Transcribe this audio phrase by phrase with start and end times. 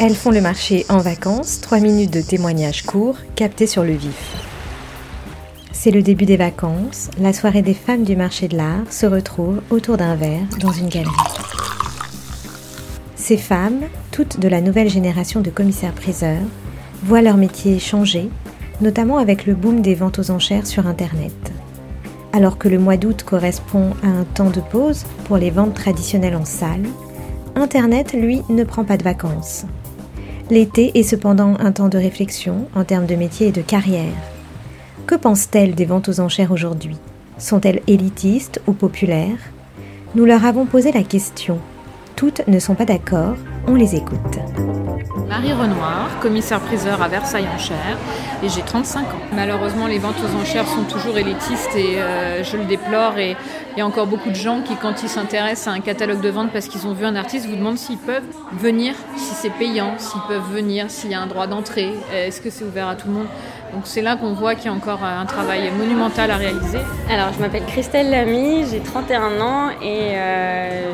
[0.00, 4.34] Elles font le marché en vacances, 3 minutes de témoignages courts, captés sur le vif.
[5.70, 9.60] C'est le début des vacances, la soirée des femmes du marché de l'art se retrouve
[9.70, 11.12] autour d'un verre dans une galerie.
[13.14, 16.42] Ces femmes, toutes de la nouvelle génération de commissaires-priseurs,
[17.04, 18.30] voient leur métier changer,
[18.80, 21.52] notamment avec le boom des ventes aux enchères sur Internet.
[22.32, 26.34] Alors que le mois d'août correspond à un temps de pause pour les ventes traditionnelles
[26.34, 26.82] en salle,
[27.54, 29.66] Internet, lui, ne prend pas de vacances.
[30.50, 34.12] L'été est cependant un temps de réflexion en termes de métier et de carrière.
[35.06, 36.98] Que pensent-elles des ventes aux enchères aujourd'hui?
[37.38, 39.38] Sont-elles élitistes ou populaires?
[40.14, 41.58] Nous leur avons posé la question.
[42.14, 44.38] Toutes ne sont pas d'accord, on les écoute.
[45.28, 47.98] Marie Renoir, commissaire-priseur à Versailles en chair,
[48.42, 49.06] et j'ai 35 ans.
[49.34, 53.18] Malheureusement, les ventes aux enchères sont toujours élitistes et euh, je le déplore.
[53.18, 53.36] Et
[53.72, 56.28] il y a encore beaucoup de gens qui, quand ils s'intéressent à un catalogue de
[56.28, 59.94] vente parce qu'ils ont vu un artiste, vous demandent s'ils peuvent venir, si c'est payant,
[59.98, 63.08] s'ils peuvent venir, s'il y a un droit d'entrée, est-ce que c'est ouvert à tout
[63.08, 63.26] le monde?
[63.74, 66.78] Donc c'est là qu'on voit qu'il y a encore un travail monumental à réaliser.
[67.10, 70.92] Alors je m'appelle Christelle Lamy, j'ai 31 ans et euh,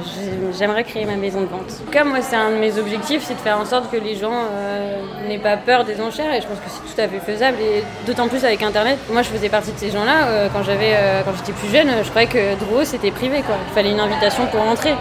[0.59, 1.83] j'aimerais créer ma maison de vente.
[1.93, 4.45] Comme moi c'est un de mes objectifs, c'est de faire en sorte que les gens
[4.53, 7.59] euh, n'aient pas peur des enchères et je pense que c'est tout à fait faisable
[7.61, 8.99] et d'autant plus avec internet.
[9.13, 10.95] Moi je faisais partie de ces gens-là euh, quand j'avais
[11.25, 13.57] quand j'étais plus jeune, je croyais que Drouot c'était privé quoi.
[13.69, 14.95] Il fallait une invitation pour rentrer.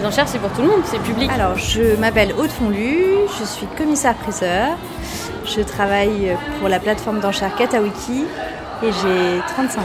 [0.00, 1.30] Les enchères c'est pour tout le monde, c'est public.
[1.34, 3.04] Alors je m'appelle Aude Fonlu,
[3.38, 4.78] je suis commissaire priseur.
[5.44, 8.24] Je travaille pour la plateforme d'enchères Katawiki
[8.82, 9.84] et j'ai 35 ans.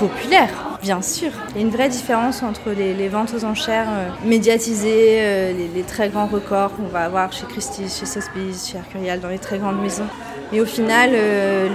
[0.00, 0.48] Populaire,
[0.84, 1.30] bien sûr.
[1.50, 5.82] Il y a une vraie différence entre les, ventes aux enchères euh, médiatisées, euh, les,
[5.82, 9.56] très grands records qu'on va avoir chez Christie's, chez Sotheby's, chez Arcurial, dans les très
[9.56, 10.06] grandes maisons.
[10.52, 11.68] Mais au final, euh,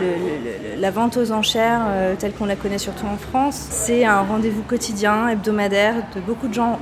[0.77, 1.81] la vente aux enchères,
[2.19, 6.53] telle qu'on la connaît surtout en France, c'est un rendez-vous quotidien, hebdomadaire de beaucoup de
[6.53, 6.77] gens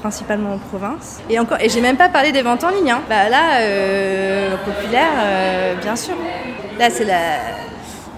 [0.00, 1.20] principalement en province.
[1.28, 2.92] Et encore, et j'ai même pas parlé des ventes en ligne.
[2.92, 3.02] Hein.
[3.08, 3.58] Bah là,
[4.64, 5.10] populaire,
[5.82, 6.14] bien sûr.
[6.78, 7.38] Là, c'est la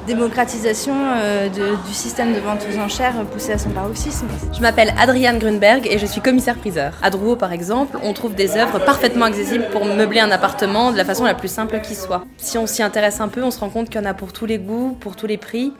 [0.06, 4.26] démocratisation euh, du système de vente aux enchères poussé à son paroxysme.
[4.52, 6.94] Je m'appelle Adriane Grunberg et je suis commissaire-priseur.
[7.02, 10.96] À Drouot, par exemple, on trouve des œuvres parfaitement accessibles pour meubler un appartement de
[10.96, 12.24] la façon la plus simple qui soit.
[12.36, 14.32] Si on s'y intéresse un peu, on se rend compte qu'il y en a pour
[14.32, 15.72] tous les goûts, pour tous les prix.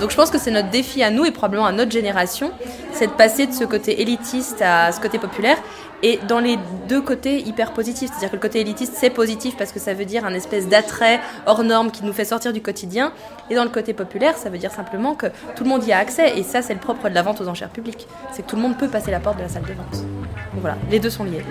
[0.00, 2.52] donc je pense que c'est notre défi à nous et probablement à notre génération,
[2.92, 5.58] c'est de passer de ce côté élitiste à ce côté populaire
[6.02, 8.10] et dans les deux côtés hyper positifs.
[8.10, 11.20] C'est-à-dire que le côté élitiste, c'est positif parce que ça veut dire un espèce d'attrait
[11.46, 13.12] hors norme qui nous fait sortir du quotidien.
[13.50, 15.98] Et dans le côté populaire, ça veut dire simplement que tout le monde y a
[15.98, 16.38] accès.
[16.38, 18.06] Et ça, c'est le propre de la vente aux enchères publiques.
[18.32, 20.02] C'est que tout le monde peut passer la porte de la salle de vente.
[20.52, 21.42] Donc voilà, les deux sont liés.